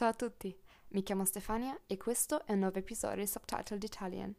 [0.00, 0.58] Ciao a tutti,
[0.92, 4.34] mi chiamo Stefania e questo è un nuovo episodio di Subtitled Italian.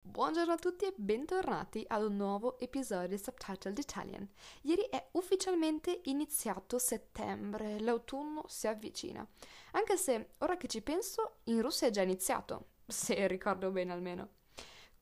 [0.00, 4.26] Buongiorno a tutti e bentornati ad un nuovo episodio di Subtitled Italian.
[4.62, 9.28] Ieri è ufficialmente iniziato settembre, l'autunno si avvicina.
[9.72, 14.39] Anche se, ora che ci penso, in Russia è già iniziato, se ricordo bene almeno.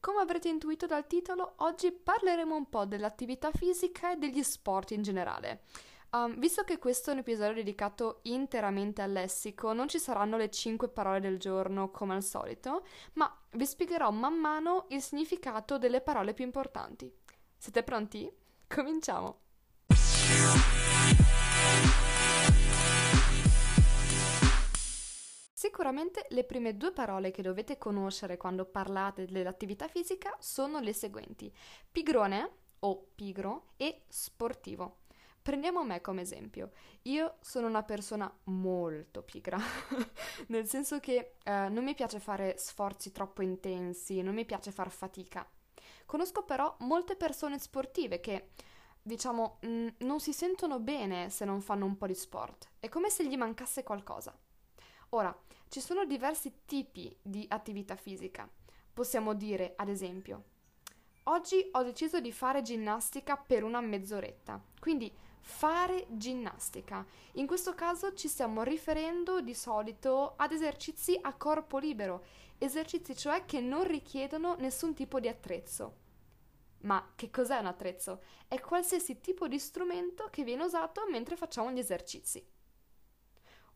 [0.01, 5.03] Come avrete intuito dal titolo, oggi parleremo un po' dell'attività fisica e degli sport in
[5.03, 5.63] generale.
[6.11, 10.51] Um, visto che questo è un episodio dedicato interamente al lessico, non ci saranno le
[10.51, 12.85] 5 parole del giorno come al solito,
[13.15, 17.13] ma vi spiegherò man mano il significato delle parole più importanti.
[17.57, 18.33] Siete pronti?
[18.69, 19.41] Cominciamo!
[25.89, 31.51] Sicuramente le prime due parole che dovete conoscere quando parlate dell'attività fisica sono le seguenti:
[31.91, 34.99] pigrone o pigro e sportivo.
[35.41, 36.73] Prendiamo me come esempio.
[37.05, 39.57] Io sono una persona molto pigra,
[40.49, 44.91] nel senso che eh, non mi piace fare sforzi troppo intensi, non mi piace far
[44.91, 45.49] fatica.
[46.05, 48.51] Conosco però molte persone sportive che,
[49.01, 52.73] diciamo, mh, non si sentono bene se non fanno un po' di sport.
[52.79, 54.39] È come se gli mancasse qualcosa.
[55.11, 55.37] Ora,
[55.69, 58.49] ci sono diversi tipi di attività fisica.
[58.93, 60.45] Possiamo dire, ad esempio,
[61.25, 64.61] oggi ho deciso di fare ginnastica per una mezz'oretta.
[64.79, 65.11] Quindi
[65.41, 67.07] fare ginnastica.
[67.35, 72.25] In questo caso ci stiamo riferendo di solito ad esercizi a corpo libero,
[72.59, 76.07] esercizi cioè che non richiedono nessun tipo di attrezzo.
[76.81, 78.23] Ma che cos'è un attrezzo?
[78.47, 82.47] È qualsiasi tipo di strumento che viene usato mentre facciamo gli esercizi.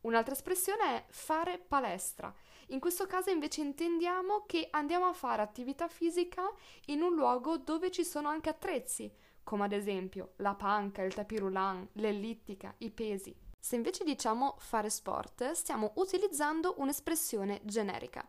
[0.03, 2.33] Un'altra espressione è fare palestra.
[2.69, 6.51] In questo caso invece intendiamo che andiamo a fare attività fisica
[6.87, 9.13] in un luogo dove ci sono anche attrezzi,
[9.45, 13.35] come ad esempio la panca, il tapirulan, l'ellittica, i pesi.
[13.59, 18.29] Se invece diciamo fare sport, stiamo utilizzando un'espressione generica.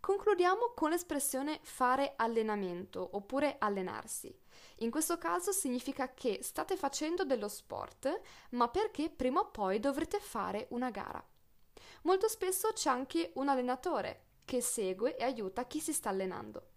[0.00, 4.34] Concludiamo con l'espressione fare allenamento oppure allenarsi.
[4.78, 8.20] In questo caso significa che state facendo dello sport,
[8.50, 11.22] ma perché prima o poi dovrete fare una gara.
[12.02, 16.68] Molto spesso c'è anche un allenatore che segue e aiuta chi si sta allenando.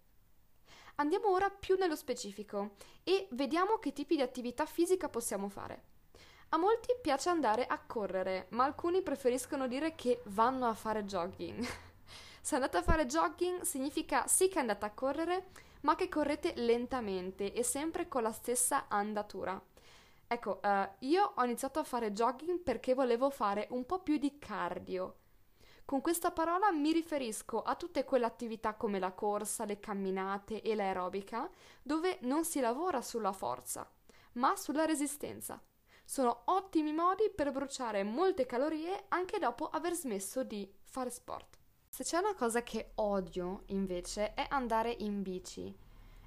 [0.96, 5.84] Andiamo ora più nello specifico e vediamo che tipi di attività fisica possiamo fare.
[6.50, 11.66] A molti piace andare a correre, ma alcuni preferiscono dire che vanno a fare jogging.
[12.44, 17.54] Se andate a fare jogging significa sì che andate a correre, ma che correte lentamente
[17.54, 19.62] e sempre con la stessa andatura.
[20.28, 24.40] Ecco, uh, io ho iniziato a fare jogging perché volevo fare un po' più di
[24.40, 25.18] cardio.
[25.86, 30.74] Con questa parola mi riferisco a tutte quelle attività come la corsa, le camminate e
[30.74, 31.48] l'aerobica,
[31.84, 33.88] dove non si lavora sulla forza,
[34.34, 35.62] ma sulla resistenza.
[36.04, 41.61] Sono ottimi modi per bruciare molte calorie anche dopo aver smesso di fare sport.
[42.02, 45.72] Se c'è una cosa che odio, invece, è andare in bici.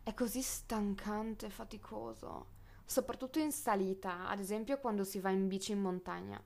[0.05, 2.47] È così stancante e faticoso,
[2.85, 6.41] soprattutto in salita, ad esempio quando si va in bici in montagna.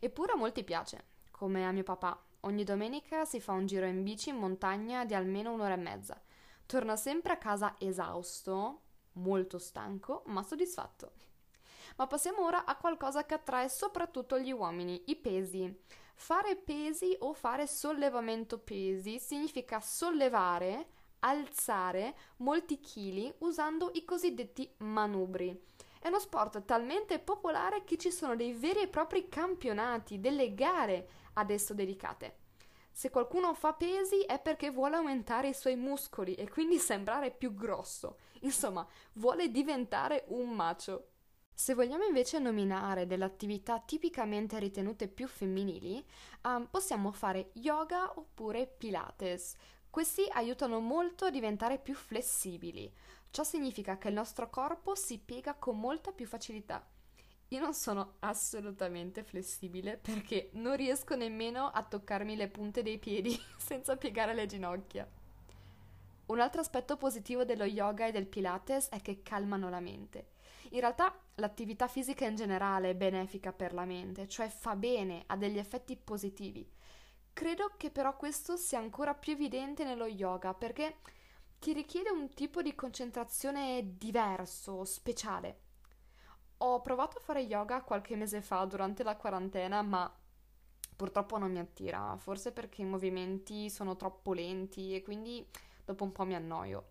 [0.00, 2.20] Eppure a molti piace, come a mio papà.
[2.40, 6.20] Ogni domenica si fa un giro in bici in montagna di almeno un'ora e mezza.
[6.66, 8.80] Torna sempre a casa esausto,
[9.12, 11.12] molto stanco, ma soddisfatto.
[11.98, 15.72] Ma passiamo ora a qualcosa che attrae soprattutto gli uomini, i pesi.
[16.14, 20.86] Fare pesi o fare sollevamento pesi significa sollevare,
[21.20, 25.70] alzare molti chili usando i cosiddetti manubri.
[26.00, 31.08] È uno sport talmente popolare che ci sono dei veri e propri campionati, delle gare
[31.34, 32.40] ad esso dedicate.
[32.90, 37.54] Se qualcuno fa pesi è perché vuole aumentare i suoi muscoli e quindi sembrare più
[37.54, 38.18] grosso.
[38.40, 41.11] Insomma, vuole diventare un macio.
[41.54, 46.04] Se vogliamo invece nominare delle attività tipicamente ritenute più femminili,
[46.44, 49.54] um, possiamo fare yoga oppure pilates.
[49.88, 52.92] Questi aiutano molto a diventare più flessibili.
[53.30, 56.84] Ciò significa che il nostro corpo si piega con molta più facilità.
[57.48, 63.38] Io non sono assolutamente flessibile perché non riesco nemmeno a toccarmi le punte dei piedi
[63.58, 65.06] senza piegare le ginocchia.
[66.26, 70.31] Un altro aspetto positivo dello yoga e del Pilates è che calmano la mente.
[70.72, 75.36] In realtà l'attività fisica in generale è benefica per la mente, cioè fa bene, ha
[75.36, 76.66] degli effetti positivi.
[77.34, 80.96] Credo che però questo sia ancora più evidente nello yoga perché
[81.58, 85.60] ti richiede un tipo di concentrazione diverso, speciale.
[86.58, 90.10] Ho provato a fare yoga qualche mese fa durante la quarantena, ma
[90.96, 95.46] purtroppo non mi attira, forse perché i movimenti sono troppo lenti e quindi
[95.84, 96.86] dopo un po' mi annoio.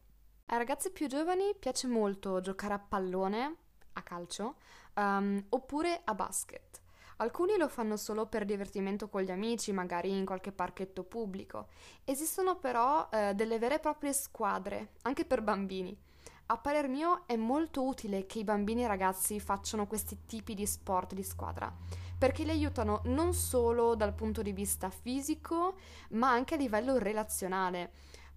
[0.46, 4.56] Ai ragazzi più giovani piace molto giocare a pallone a calcio,
[4.96, 6.82] um, oppure a basket.
[7.18, 11.68] Alcuni lo fanno solo per divertimento con gli amici, magari in qualche parchetto pubblico.
[12.04, 15.96] Esistono però eh, delle vere e proprie squadre, anche per bambini.
[16.48, 20.56] A parer mio è molto utile che i bambini e i ragazzi facciano questi tipi
[20.56, 21.72] di sport di squadra,
[22.18, 25.76] perché li aiutano non solo dal punto di vista fisico,
[26.10, 27.92] ma anche a livello relazionale.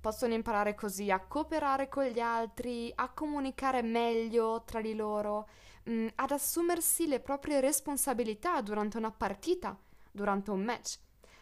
[0.04, 5.48] Possono imparare così a cooperare con gli altri, a comunicare meglio tra di loro
[5.84, 9.74] mh, mm, ad assumersi le proprie responsabilità durante una partita,
[10.12, 10.98] durante un match.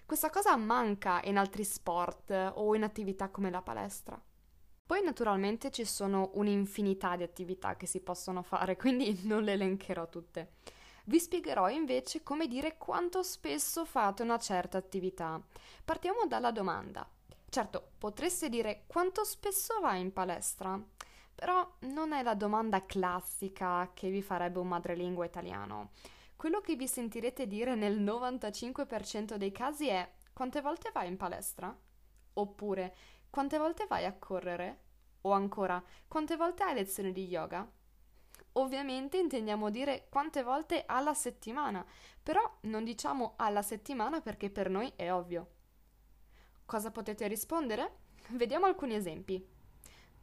[0.06, 4.16] Questa cosa manca in altri sport o in attività come la palestra.
[4.86, 10.08] Poi naturalmente ci sono un'infinità di attività che si possono fare, quindi non le elencherò
[10.08, 10.52] tutte.
[11.06, 15.42] Vi spiegherò invece come dire quanto spesso fate una certa attività.
[15.84, 17.04] Partiamo dalla domanda.
[17.52, 20.82] Certo, potreste dire quanto spesso vai in palestra?
[21.34, 25.90] Però non è la domanda classica che vi farebbe un madrelingua italiano.
[26.34, 31.78] Quello che vi sentirete dire nel 95% dei casi è quante volte vai in palestra?
[32.32, 32.96] Oppure
[33.28, 34.84] quante volte vai a correre?
[35.20, 37.70] O ancora quante volte hai lezioni di yoga?
[38.52, 41.84] Ovviamente intendiamo dire quante volte alla settimana,
[42.22, 45.60] però non diciamo alla settimana perché per noi è ovvio.
[46.72, 47.98] Cosa potete rispondere?
[48.28, 49.46] Vediamo alcuni esempi.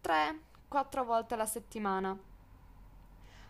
[0.01, 2.19] 3, quattro volte alla settimana.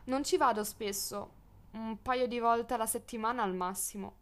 [0.03, 1.31] Non ci vado spesso,
[1.71, 4.17] un paio di volte alla settimana al massimo.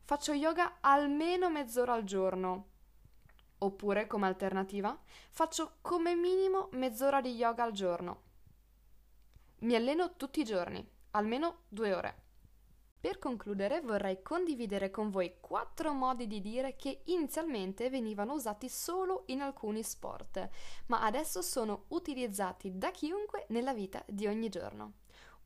[0.00, 2.68] Faccio yoga almeno mezz'ora al giorno.
[3.58, 8.22] Oppure, come alternativa, faccio come minimo mezz'ora di yoga al giorno.
[9.58, 12.21] Mi alleno tutti i giorni, almeno due ore.
[13.02, 19.24] Per concludere vorrei condividere con voi quattro modi di dire che inizialmente venivano usati solo
[19.26, 20.48] in alcuni sport,
[20.86, 24.92] ma adesso sono utilizzati da chiunque nella vita di ogni giorno.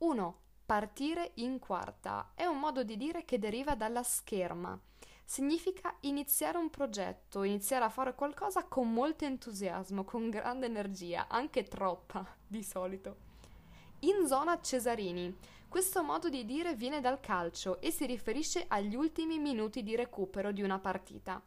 [0.00, 0.38] 1.
[0.66, 4.78] Partire in quarta è un modo di dire che deriva dalla scherma.
[5.24, 11.62] Significa iniziare un progetto, iniziare a fare qualcosa con molto entusiasmo, con grande energia, anche
[11.62, 13.24] troppa di solito.
[14.00, 15.34] In zona Cesarini
[15.68, 20.52] questo modo di dire viene dal calcio e si riferisce agli ultimi minuti di recupero
[20.52, 21.42] di una partita.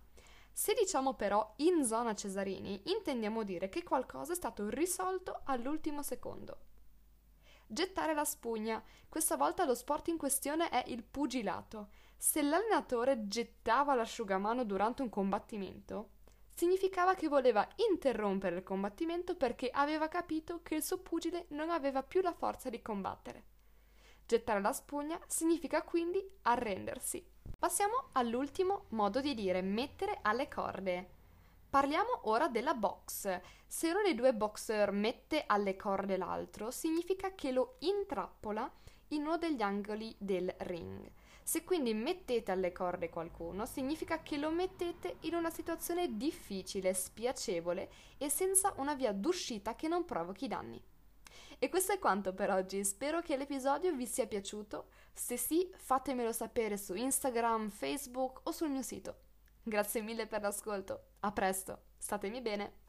[0.52, 6.66] Se diciamo però in zona Cesarini, intendiamo dire che qualcosa è stato risolto all'ultimo secondo.
[7.66, 8.84] Gettare la spugna.
[9.08, 11.90] Questa volta lo sport in questione è il pugilato.
[12.18, 16.10] Se l'allenatore gettava l'asciugamano durante un combattimento,
[16.50, 22.04] significava che voleva interrompere il combattimento perché aveva capito che il suo pugile non aveva
[22.04, 23.59] più la forza di combattere.
[24.30, 27.26] Gettare la spugna significa quindi arrendersi.
[27.58, 31.10] Passiamo all'ultimo modo di dire mettere alle corde.
[31.68, 33.42] Parliamo ora della box.
[33.66, 38.72] Se uno dei due boxer mette alle corde l'altro, significa che lo intrappola
[39.08, 41.12] in uno degli angoli del ring.
[41.42, 47.90] Se quindi mettete alle corde qualcuno, significa che lo mettete in una situazione difficile, spiacevole
[48.20, 50.80] e senza una via d'uscita che non provochi danni.
[51.62, 56.32] E questo è quanto per oggi, spero che l'episodio vi sia piaciuto, se sì fatemelo
[56.32, 59.18] sapere su Instagram, Facebook o sul mio sito.
[59.62, 62.88] Grazie mille per l'ascolto, a presto, statemi bene!